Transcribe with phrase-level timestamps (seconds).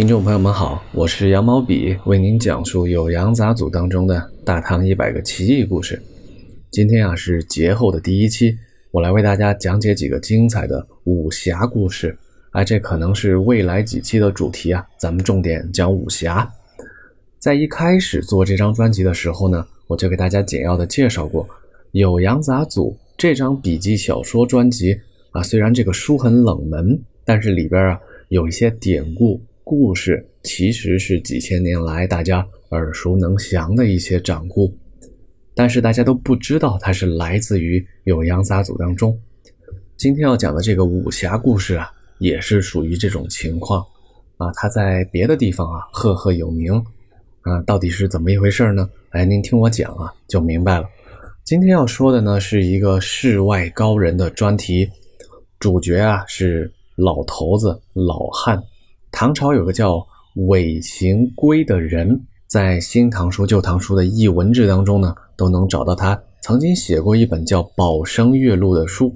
[0.00, 6.02] 听众朋友们好，我是羊毛笔，为您讲述《有羊杂俎》当中的大唐一百个奇异故事。
[6.70, 8.56] 今天啊是节后的第一期，
[8.92, 12.16] 我来为大家讲解几个精彩的武侠故事。
[12.52, 16.50] 哎，这可能是未来几期的主题啊，咱们重点讲武侠。
[17.38, 21.44] 在一开始做这张专辑的时候呢，我就给大家简要的介绍过
[21.92, 24.98] 《有羊杂俎》这张笔记小说专辑
[25.32, 25.42] 啊。
[25.42, 29.38] 虽然这个书很冷门，但是里边啊有一些典故。
[29.70, 34.76] 故事其实是几千年来大家耳熟能详的一些掌故，
[35.54, 37.78] 但是大家都不知道它是来自于
[38.12, 39.16] 《酉阳杂俎》当中。
[39.96, 41.88] 今天要讲的这个武侠故事啊，
[42.18, 43.80] 也是属于这种情况
[44.38, 44.50] 啊。
[44.56, 46.72] 它在别的地方啊赫赫有名
[47.42, 48.90] 啊，到底是怎么一回事呢？
[49.10, 50.88] 哎，您听我讲啊，就明白了。
[51.44, 54.90] 今天要说的呢，是一个世外高人的专题，
[55.60, 58.60] 主角啊是老头子老汉。
[59.12, 60.06] 唐朝有个叫
[60.46, 69.14] 韦行规的人，在《新唐书》《旧唐书》的译文志当中呢，都能找到他曾经写过一本叫《宝生月录》的书。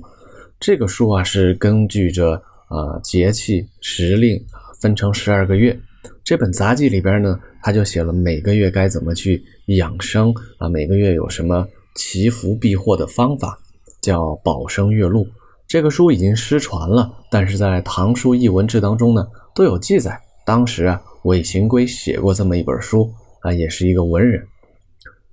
[0.58, 2.34] 这个书啊，是根据着
[2.68, 4.38] 啊节气时令
[4.80, 5.78] 分成十二个月。
[6.24, 13.58] 这本杂记里边呢，他就写了每个月该怎么去养生啊，每个月有什么祈福避祸的方法，
[14.02, 15.24] 叫《宝生月录》。
[15.68, 19.24] 这个书已经失传了，但是在《唐书译文志》当中呢。
[19.54, 23.08] 都有记载，当时啊，韦行规写过这么一本书
[23.40, 24.44] 啊，也是一个文人。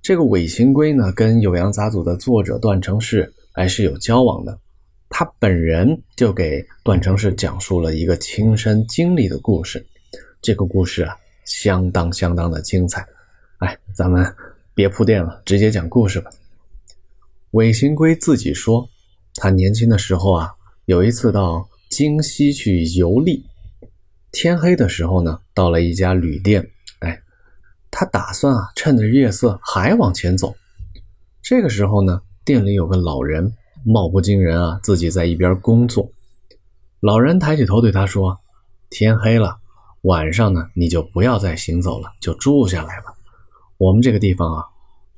[0.00, 4.56] 这个韦行规呢，跟《酉阳杂俎》的作者段成式还是有交往的。
[5.08, 9.84] 他本人就给段成式讲述了一个亲身经历的故事。
[10.40, 13.04] 这个故事啊，相当相当的精彩。
[13.58, 14.24] 哎，咱们
[14.72, 16.30] 别铺垫了，直接讲故事吧。
[17.50, 18.88] 韦行规自己说，
[19.34, 20.50] 他年轻的时候啊，
[20.84, 23.44] 有一次到京西去游历。
[24.32, 27.20] 天黑的时候呢，到了一家旅店，哎，
[27.90, 30.56] 他打算啊，趁着夜色还往前走。
[31.42, 33.52] 这个时候呢，店里有个老人，
[33.84, 36.10] 貌不惊人啊，自己在一边工作。
[37.00, 38.40] 老人抬起头对他说
[38.88, 39.58] ：“天黑了，
[40.02, 43.12] 晚上呢，你就不要再行走了，就住下来吧。
[43.76, 44.64] 我们这个地方啊，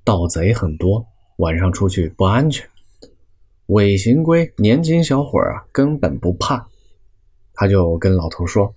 [0.02, 2.68] 盗贼很多，晚上出去不安全。”
[3.66, 6.66] 韦行规年轻小伙啊，根本不怕，
[7.54, 8.74] 他就跟老头说。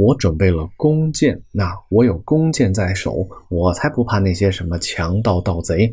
[0.00, 5.92] 我准备了弓箭，那我有弓箭在手，我才不怕那些什么强盗盗贼。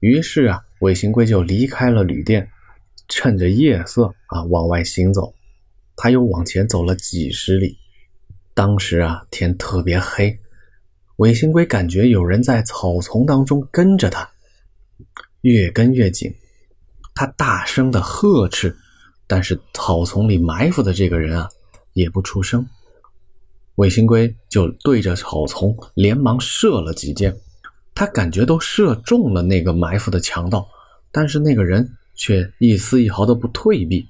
[0.00, 2.48] 于是啊，韦行规就离开了旅店，
[3.08, 5.32] 趁着夜色啊往外行走。
[5.94, 7.76] 他又往前走了几十里，
[8.54, 10.36] 当时啊天特别黑，
[11.18, 14.28] 韦行规感觉有人在草丛当中跟着他，
[15.42, 16.34] 越跟越紧。
[17.14, 18.76] 他大声的呵斥，
[19.28, 21.48] 但是草丛里埋伏的这个人啊
[21.92, 22.66] 也不出声。
[23.76, 27.34] 韦行规就对着草丛连忙射了几箭，
[27.94, 30.68] 他感觉都射中了那个埋伏的强盗，
[31.10, 34.06] 但是那个人却一丝一毫都不退避。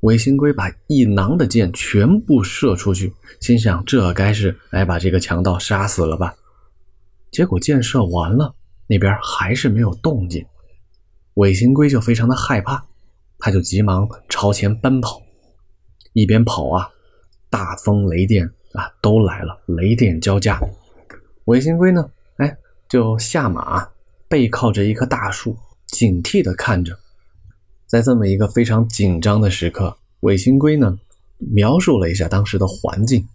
[0.00, 6.34] 韦行规把一囊的箭全部射出去，心想这该是来把这个强盗杀死了吧？
[7.30, 8.54] 结果箭射完了，
[8.88, 10.44] 那边还是没有动静，
[11.34, 12.84] 韦行规就非常的害怕，
[13.38, 15.22] 他就急忙朝前奔跑，
[16.12, 16.90] 一边跑啊。
[17.50, 20.60] 大风雷电啊，都来了，雷电交加。
[21.44, 22.56] 韦行规呢，哎，
[22.88, 23.88] 就下马，
[24.28, 26.98] 背靠着一棵大树，警惕地看着。
[27.86, 30.98] 在这么一个非常紧张的时刻，韦行规呢，
[31.38, 33.26] 描述了一下当时的环境。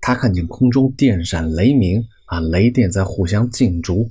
[0.00, 4.08] 他看见空中电闪雷鸣啊，雷电在互相竞逐。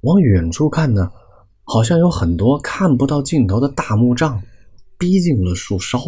[0.00, 1.12] 往远处看呢，
[1.64, 4.42] 好像有很多看不到尽头的大木杖，
[4.98, 6.00] 逼近了树梢。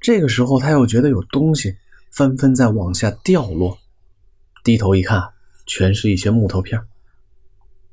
[0.00, 1.76] 这个时候，他又觉得有东西
[2.10, 3.78] 纷纷在往下掉落，
[4.62, 5.22] 低头一看，
[5.66, 6.80] 全是一些木头片。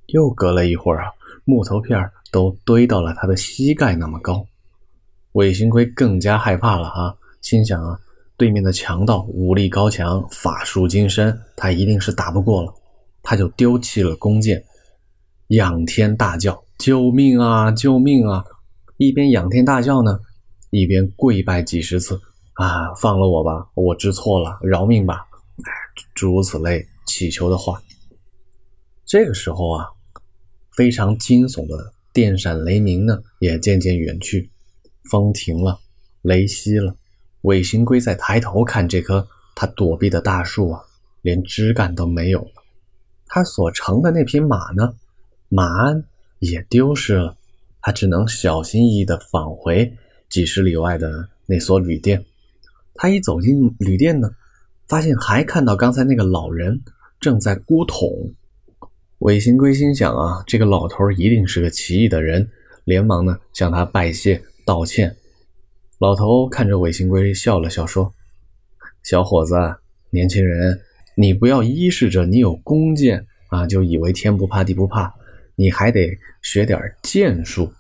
[0.08, 1.12] 又隔了一会儿啊，
[1.46, 4.46] 木头片都堆到了他的膝盖那么高。
[5.32, 8.00] 韦行规更加害怕了啊，心想啊，
[8.38, 12.74] 对面的强盗武力高强，法术精深，他一定是打不过了。
[13.24, 14.64] 他就丢弃了弓箭，
[15.48, 17.72] 仰天大叫：“救命啊！
[17.72, 18.46] 救命啊！”
[18.98, 20.20] 一边仰天大叫呢。
[20.76, 22.20] 一边跪拜几十次，
[22.56, 25.26] 啊，放了我吧，我知错了，饶命吧，
[26.14, 27.82] 诸如此类祈求的话。
[29.06, 29.88] 这个时候啊，
[30.76, 34.50] 非常惊悚的电闪雷鸣呢，也渐渐远去，
[35.10, 35.80] 风停了，
[36.24, 36.94] 雷熄了。
[37.44, 39.26] 韦行龟在抬头看这棵
[39.56, 40.82] 他躲避的大树啊，
[41.22, 42.64] 连枝干都没有了。
[43.28, 44.94] 他所乘的那匹马呢，
[45.48, 46.04] 马鞍
[46.40, 47.38] 也丢失了，
[47.82, 49.96] 他只能小心翼翼地返回。
[50.36, 52.22] 几十里外的那所旅店，
[52.96, 54.30] 他一走进旅店呢，
[54.86, 56.78] 发现还看到刚才那个老人
[57.22, 58.34] 正在箍桶。
[59.20, 62.46] 韦行龟心想啊，这个老头一定是个奇异的人，
[62.84, 65.16] 连忙呢向他拜谢道歉。
[66.00, 68.14] 老头看着韦行龟笑了笑，说
[69.04, 69.56] ：“小伙子，
[70.10, 70.78] 年轻人，
[71.16, 75.10] 你不要依恃着你有弓箭啊，就以为天不怕地不怕，
[75.56, 76.10] 你还得
[76.42, 77.72] 学点剑术，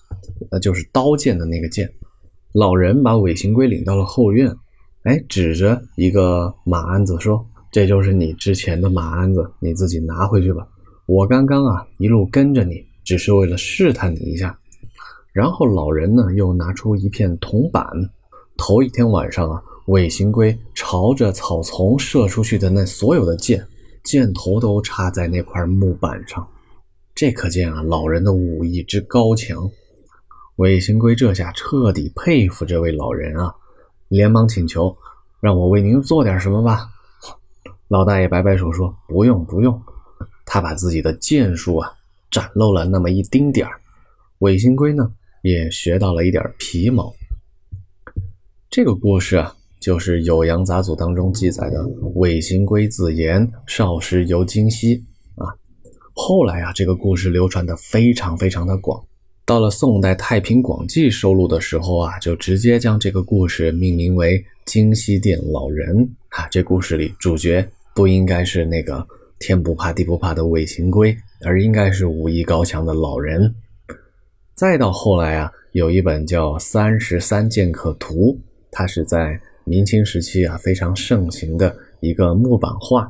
[0.50, 1.92] 那就是刀剑的那个剑。”
[2.56, 4.50] 老人把韦行龟领到了后院，
[5.04, 10.66] 哎，指着一个马鞍子说：“这就是你之前的马鞍子，你自己拿回去吧。
[11.06, 14.58] 我刚刚啊一路跟着你，只是为了试探你一下。”
[15.34, 17.86] 然后老人呢又拿出一片铜板，
[18.56, 23.68] 头一天晚上啊，韦行龟朝着草丛射出去的那所有的箭，
[24.06, 26.48] 箭头都插在那块木板上，
[27.14, 29.70] 这可见啊老人的武艺之高强。
[30.58, 33.54] 韦行龟这下彻底佩服这位老人啊，
[34.08, 34.96] 连忙请求
[35.42, 36.88] ：“让我为您做点什么吧。”
[37.90, 39.82] 老大爷摆摆手说：“不用，不用。”
[40.48, 41.92] 他把自己的剑术啊
[42.32, 43.82] 展露了那么一丁点儿。
[44.40, 45.12] 韦行龟呢
[45.42, 47.14] 也学到了一点皮毛。
[48.70, 51.86] 这个故事啊，就是《酉阳杂俎》当中记载的
[52.16, 55.04] 韦行龟自言少时游京西
[55.36, 55.52] 啊。
[56.14, 59.04] 后来啊，这个故事流传的非常非常的广。
[59.46, 65.96] 到了宋代《太平广记》收录的时候啊，就直接将这个故事命名为《京西殿老人》
[66.30, 66.48] 啊。
[66.50, 69.06] 这故事里主角不应该是那个
[69.38, 73.54] 天不怕地不怕的韦行龟，而应该是武艺高强的老人。
[74.56, 78.34] 再到后来啊，有一本叫《三十三剑客图》，
[78.72, 83.08] 它是在明清时期啊非常盛行的一个木板画，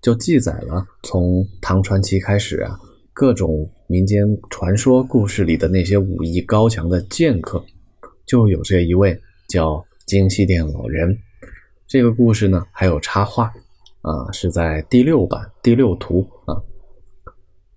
[0.00, 2.74] 就记载了从唐传奇开始啊。
[3.14, 7.64] 各种民间传说故事里的那些武艺高强的剑客，
[8.26, 9.16] 就有这一位
[9.48, 11.16] 叫京西殿老人。
[11.86, 13.44] 这个故事呢，还有插画，
[14.00, 16.58] 啊，是在第六版第六图啊。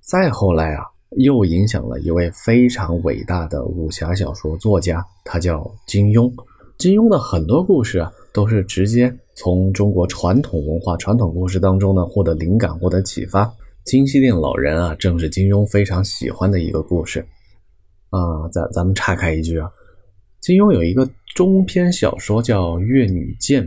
[0.02, 0.84] 再后来啊，
[1.18, 6.34] 又影响了一位非常伟大的武侠小说作家，他叫金庸。
[6.80, 13.54] 金庸的很多故事啊，都是直接从中国传统文化、传统故事当中呢获得灵感、获得启发。
[13.88, 17.26] 金西殿老人啊，正是金庸非常喜欢的一个故事
[18.10, 18.46] 啊。
[18.52, 19.72] 咱咱们岔开一句啊，
[20.42, 23.64] 金庸有一个中篇小说叫《越女剑》，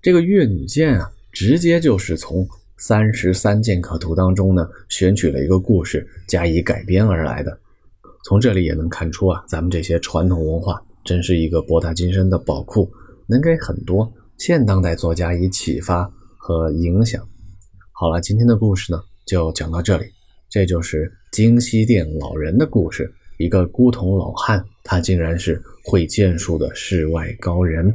[0.00, 2.46] 这个《越女剑》啊，直接就是从
[2.76, 7.58] 《三十三剑客图》当中呢选取了一个故事加以改编而来的。
[8.24, 12.88] 从这里也能看出啊，咱们这些传统文化真是一个博大精深的宝库，
[13.26, 14.08] 能给很多
[14.38, 16.08] 现当代作家以启发
[16.38, 17.20] 和影响。
[17.90, 19.02] 好了，今天的故事呢。
[19.26, 20.06] 就讲到这里，
[20.48, 23.12] 这就是京西店老人的故事。
[23.38, 27.92] 一个孤童老汉，他竟然是会剑术的世外高人。